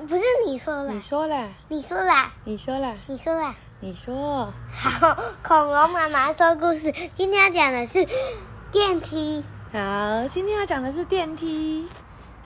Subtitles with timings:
[0.00, 3.54] 不是你说啦你，说啦，你说啦，你说啦，你说啦。
[3.80, 4.50] 你说。
[4.70, 8.06] 好，恐龙妈妈说故事，今天要讲的是
[8.70, 9.44] 电梯。
[9.70, 11.86] 好，今天要讲的是电梯，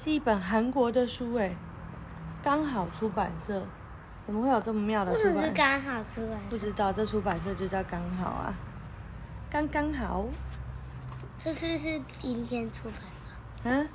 [0.02, 1.54] 是一本韩国的书哎，
[2.42, 3.62] 刚好出版社，
[4.26, 5.52] 怎么会有这么妙的出版社？
[5.54, 6.38] 刚好出来？
[6.48, 8.54] 不知道这出版社就叫刚好啊，
[9.48, 10.24] 刚刚好，
[11.44, 13.70] 就是是今天出版的。
[13.70, 13.88] 嗯，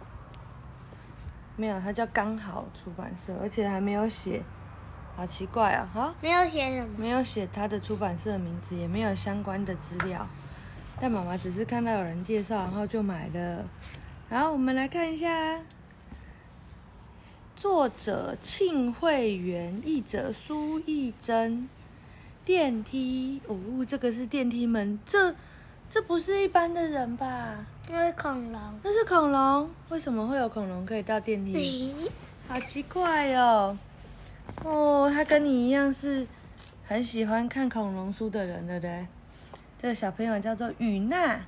[1.56, 4.42] 没有，它叫刚好出版社，而且还没有写，
[5.16, 6.90] 好奇怪啊，哈，没有写什么。
[6.98, 10.28] 没有写它的出版社的名字，也没有相关的资料，
[11.00, 13.66] 但妈妈只是看到有人介绍，然后就买了。
[14.30, 15.60] 然后我们来看一下，
[17.56, 21.70] 作者庆慧媛，译者苏艺珍。
[22.44, 23.56] 电梯哦，
[23.88, 25.36] 这个是电梯门，这
[25.94, 27.66] 这不是一般的人吧？
[27.90, 28.62] 那是恐龙。
[28.82, 31.94] 那是恐龙，为什么会有恐龙可以到电梯？
[31.94, 32.10] 咦，
[32.48, 33.78] 好奇怪哦！
[34.64, 36.26] 哦，他跟你一样是
[36.88, 39.06] 很喜欢看恐龙书的人，对不对？
[39.82, 41.42] 这个小朋友叫做雨娜，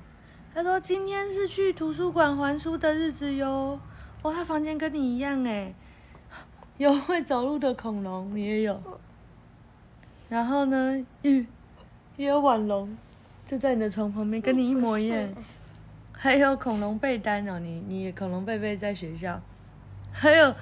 [0.52, 3.80] 他说今天是去图书馆还书的日子哟。
[4.20, 5.72] 哦，他房间跟你一样哎，
[6.76, 8.78] 有会走路的恐龙，你也有。
[10.28, 11.46] 然后呢，也
[12.18, 12.94] 也有晚龙，
[13.46, 15.28] 就在你的床旁边，跟你一模一样。
[16.12, 19.38] 还有恐龙被单哦，你你恐龙贝贝在学校，
[20.10, 20.54] 还有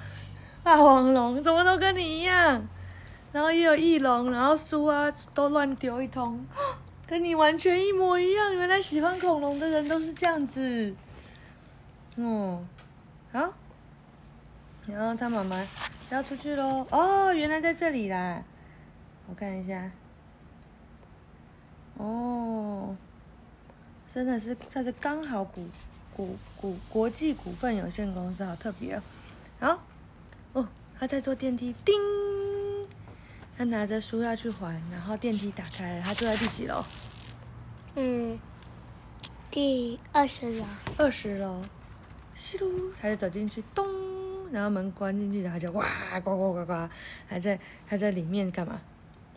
[0.61, 2.67] 霸王龙，怎么都跟你一样，
[3.31, 6.45] 然后也有翼龙，然后书啊都乱丢一通，
[7.07, 8.53] 跟你完全一模一样。
[8.53, 10.93] 原来喜欢恐龙的人都是这样子，
[12.17, 12.67] 嗯，
[13.31, 13.53] 好，
[14.87, 15.65] 然后他妈妈
[16.09, 18.43] 要出去喽，哦，原来在这里啦，
[19.29, 19.89] 我看一下，
[21.95, 22.97] 哦。
[24.13, 25.67] 真的是，它是刚好股
[26.15, 29.01] 股股国际股份有限公司，好特别哦。
[29.59, 29.79] 好，
[30.53, 30.67] 哦，
[30.99, 31.95] 他在坐电梯，叮，
[33.57, 36.85] 他拿着书要去还，然后电梯打开了，他坐在第几楼？
[37.95, 38.37] 嗯，
[39.49, 40.65] 第二十楼。
[40.95, 41.63] 二十楼。
[42.37, 43.83] 咻，他就走进去，咚，
[44.51, 45.85] 然后门关进去，然后就哇，
[46.23, 46.89] 呱呱呱呱，
[47.27, 48.79] 还在还在里面干嘛？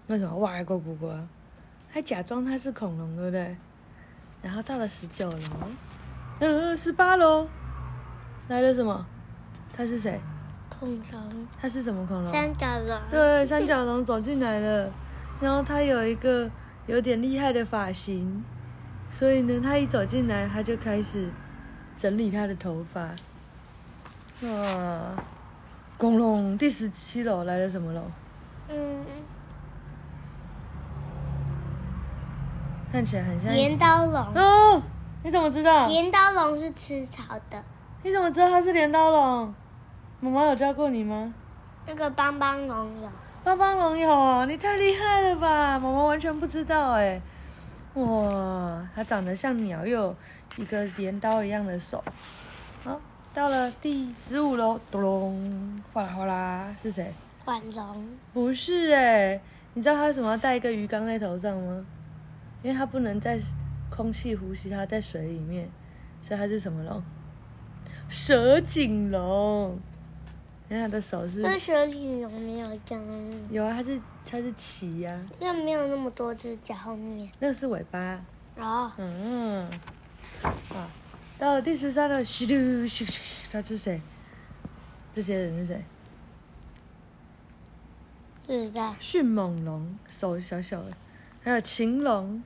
[0.09, 1.19] 为什么哇呱呱呱？
[1.89, 3.57] 还假装他是恐龙，对不对？
[4.43, 5.39] 然后到了十九楼，
[6.41, 7.49] 嗯，十八楼，
[8.49, 9.05] 来了什么？
[9.77, 10.21] 他是谁？
[10.69, 11.47] 恐龙。
[11.61, 12.31] 他是什么恐龙？
[12.31, 12.99] 三角龙。
[13.11, 14.91] 对，三角龙走进来了，
[15.41, 16.49] 然后他有一个
[16.87, 18.45] 有点厉害的发型，
[19.11, 21.29] 所以呢，他一走进来，他就开始
[21.97, 23.09] 整理他的头发。
[24.43, 25.15] 哇，
[25.97, 28.11] 恐龙第十七楼来了什么龙？
[28.69, 29.05] 嗯，
[32.97, 34.35] 看起来很像镰刀龙。
[34.35, 34.83] 哦，
[35.23, 35.87] 你怎么知道？
[35.87, 37.63] 镰刀龙是吃草的。
[38.03, 39.55] 你怎么知道它是镰刀龙？
[40.19, 41.35] 妈妈有教过你吗？
[41.87, 43.09] 那个邦邦龙有。
[43.45, 45.79] 帮帮龙有哦，你太厉害了吧！
[45.79, 47.21] 妈妈完全不知道哎。
[47.97, 50.17] 哇，它长得像鸟，又有
[50.57, 52.03] 一个镰刀一样的手。
[52.83, 52.99] 好，
[53.35, 57.13] 到了第十五楼，咚隆，哗啦哗啦，是谁？
[57.45, 58.09] 腕龙。
[58.33, 59.39] 不是哎，
[59.75, 61.85] 你知道它为什么要戴一个鱼缸在头上吗？
[62.63, 63.41] 因为它不能在
[63.91, 65.69] 空气呼吸，它在水里面，
[66.21, 67.03] 所以它是什么龙？
[68.09, 69.79] 蛇颈龙。
[70.69, 73.05] 你看它的手是那蛇颈龙没有这样，
[73.51, 77.31] 有啊，它是它是鳍呀、那没有那么多只脚后面。
[77.39, 78.21] 那个是尾巴。
[78.59, 79.69] 哦，嗯，
[80.43, 80.91] 啊，
[81.39, 83.21] 到了第十三了，咻噜咻咻，
[83.53, 84.01] 他是谁？
[85.15, 85.85] 这些人是谁？
[88.49, 88.97] 是的。
[88.99, 90.91] 迅猛龙，手小小的，
[91.47, 92.43] 还有禽龙，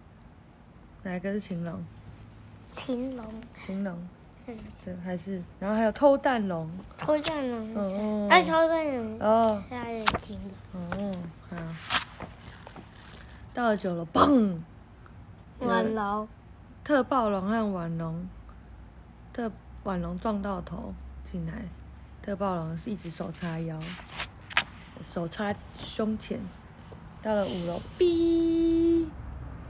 [1.05, 1.83] 哪一个是禽龙？
[2.71, 3.25] 青龙。
[3.65, 3.99] 禽龙，
[4.47, 7.75] 嗯，对，还是，然后还有偷蛋龙，偷蛋龙。
[7.75, 9.19] 哦哎，偷蛋龙。
[9.19, 10.39] 哦，它的青
[10.75, 10.83] 龙。
[10.91, 11.16] 哦，
[11.49, 11.56] 好，
[13.55, 14.59] 到了九楼，砰！
[15.60, 16.28] 晚龙。
[16.84, 18.28] 特暴龙和晚龙，
[19.33, 19.50] 特
[19.84, 20.93] 晚龙撞到头
[21.25, 21.62] 进来，
[22.21, 23.81] 特暴龙是一直手叉腰，
[25.10, 26.39] 手叉胸前。
[27.22, 28.70] 到了五楼，哔，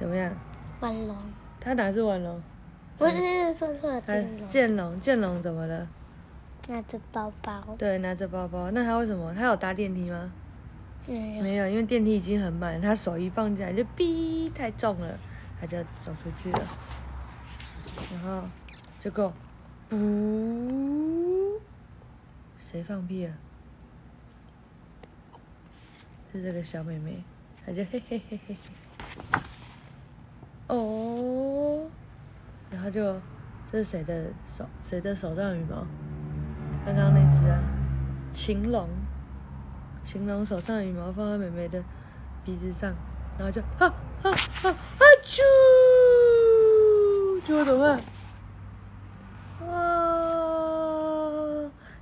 [0.00, 0.34] 怎么样？
[0.80, 1.14] 腕龙。
[1.60, 2.42] 他哪是腕龙？
[2.96, 4.14] 不是说错了，他
[4.48, 4.98] 剑龙。
[4.98, 5.86] 剑龙，怎么了？
[6.68, 7.62] 拿着包包。
[7.76, 8.70] 对，拿着包包。
[8.70, 9.34] 那他为什么？
[9.34, 10.32] 他有搭电梯吗？
[11.06, 11.42] 没有。
[11.42, 15.18] 没有，因为电梯已经很满，他手一放进来就哔，太重了，
[15.60, 16.60] 他就走出去了。
[18.12, 18.42] 然后
[18.98, 19.30] 结果，
[19.90, 21.60] 不，
[22.56, 23.34] 谁放屁啊？
[26.32, 27.22] 是这个小妹妹，
[27.66, 28.56] 她就嘿嘿嘿嘿嘿。
[30.70, 31.82] 哦，
[32.70, 33.20] 然后就
[33.72, 34.64] 这是谁的手？
[34.82, 35.84] 谁的手上羽毛？
[36.86, 37.58] 刚刚那只啊，
[38.32, 38.88] 禽龙。
[40.04, 41.82] 晴龙手上羽毛放在妹妹的
[42.44, 42.94] 鼻子上，
[43.36, 44.30] 然后就啊啊
[44.62, 44.76] 啊啊
[45.24, 45.42] 啾！
[47.44, 48.00] 结果怎么办？
[49.68, 49.72] 哇！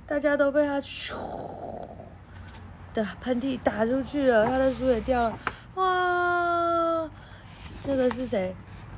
[0.05, 1.15] 大家都被他咻
[2.93, 5.37] 的喷嚏打出去了，他的书也掉了。
[5.75, 6.38] 哇！
[7.85, 8.55] 那个是谁？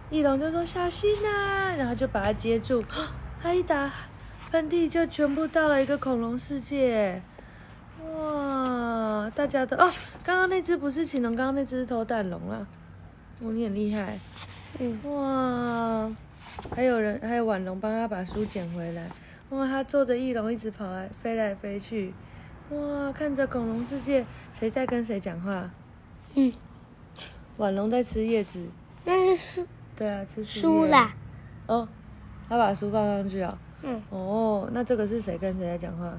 [0.10, 2.84] 翼龙就说小心啊，然后就把它接住。
[3.42, 3.90] 他一打
[4.52, 7.22] 喷嚏，就全部到了一个恐龙世界。
[8.04, 9.32] 哇！
[9.34, 9.90] 大家都哦，
[10.24, 12.68] 刚刚那只不是禽龙，刚刚那只是偷蛋龙啊。
[13.40, 14.20] 哦，你很厉害。
[14.80, 16.12] 嗯，哇！
[16.76, 19.08] 还有人，还有婉龙帮他把书捡回来。
[19.50, 22.14] 哇，他坐着翼龙一直跑来飞来飞去。
[22.70, 25.70] 哇，看着恐龙世界，谁在跟谁讲话？
[26.36, 26.52] 嗯，
[27.58, 28.68] 婉龙在吃叶子。
[29.06, 31.14] 那是书对啊，吃树书啦。
[31.68, 31.88] 哦，
[32.48, 33.58] 他把书放上去啊。
[33.84, 36.14] 嗯哦，那这个是谁跟谁在讲话？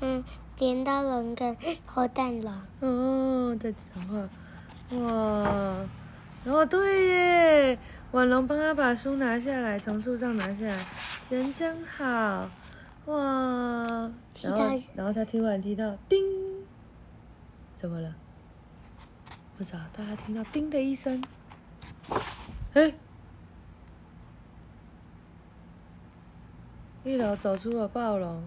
[0.00, 0.22] 嗯，
[0.58, 2.52] 镰刀龙跟猴蛋龙。
[2.80, 4.28] 哦，在讲话。
[4.98, 5.84] 哇！
[6.44, 7.78] 哦对耶，
[8.10, 10.86] 婉龙帮他把书拿下来，从树上拿下来，
[11.30, 12.48] 人真好。
[13.06, 14.10] 哇！
[14.42, 16.18] 然后然后他听完听到叮，
[17.80, 18.14] 怎么了？
[19.58, 21.22] 不知道，大家听到叮的一声，
[22.74, 22.92] 哎，
[27.04, 28.42] 一楼走出了暴龙，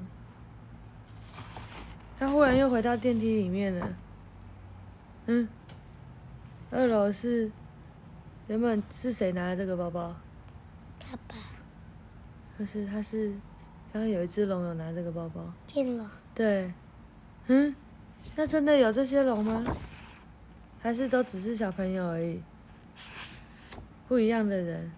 [2.20, 3.94] 他忽然又回到电梯里面了。
[5.28, 5.48] 嗯，
[6.70, 7.50] 二楼是
[8.48, 10.16] 原本是谁拿的这个包包？
[11.00, 11.36] 爸爸，
[12.58, 13.30] 可是他是
[13.94, 15.42] 刚刚有一只龙有拿这个包包。
[15.68, 16.10] 剑龙。
[16.34, 16.74] 对，
[17.48, 17.74] 嗯，
[18.36, 19.64] 那真的有这些龙吗？
[20.86, 22.40] 还是都只是小朋友而已？
[24.08, 24.92] 不一样的人，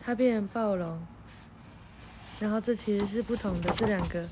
[0.00, 1.04] 他变成暴龙，
[2.38, 4.24] 然后这其实是不同的，这两个。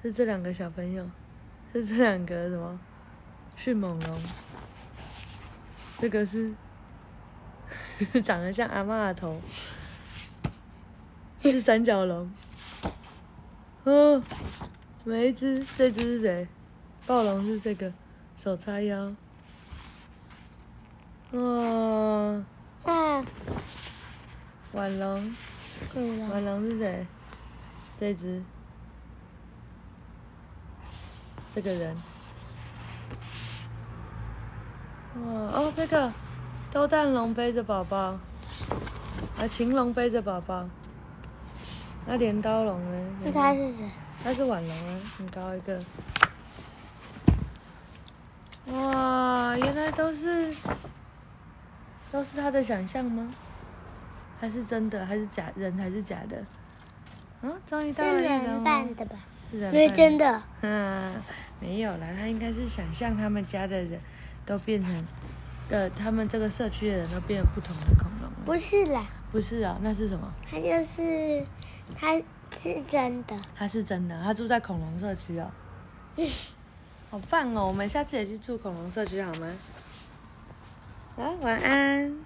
[0.00, 1.04] 是这两个小朋友，
[1.72, 2.78] 是这两个什么？
[3.56, 4.20] 迅猛龙，
[5.98, 6.54] 这个是
[8.22, 9.42] 长得像阿嬷的头，
[11.42, 12.30] 是三角龙。
[13.82, 14.22] 嗯，
[15.02, 16.46] 每一只，这只是谁？
[17.04, 17.92] 暴龙是这个，
[18.42, 19.12] 手叉腰。
[21.30, 22.42] 哇，
[22.84, 23.24] 那
[24.72, 25.36] 婉龙，
[25.92, 26.28] 恐龙。
[26.28, 27.06] 婉龙是谁？
[28.00, 28.42] 这只，
[31.54, 31.96] 这个人。
[35.14, 36.12] 哇哦，这个
[36.72, 38.18] 兜蛋龙背着宝宝，
[39.38, 40.68] 啊，晴龙背着宝宝，
[42.06, 43.16] 那镰刀龙呢？
[43.22, 43.88] 那他是谁？
[44.24, 45.80] 它是婉龙啊，很高一个。
[48.72, 50.52] 哇，原来都是
[52.10, 53.28] 都是他的想象吗？
[54.40, 55.04] 还是真的？
[55.04, 55.72] 还是假人？
[55.76, 56.36] 还是假的？
[57.42, 59.16] 啊，终于到了是人扮的吧？
[59.50, 60.42] 是人因为真的。
[60.62, 61.14] 嗯，
[61.60, 64.00] 没有啦，他应该是想象他们家的人
[64.46, 65.06] 都变成，
[65.68, 68.32] 呃，他们这个社区的人都变成不同的恐龙了。
[68.44, 70.32] 不是啦，不是啊，那是什么？
[70.50, 71.44] 他就是
[71.94, 73.36] 他是真的。
[73.54, 75.50] 他是真的，他住在恐龙社区哦。
[77.12, 77.66] 好棒哦！
[77.66, 79.52] 我们下次也去住恐龙社区好吗？
[81.14, 82.16] 好，晚安。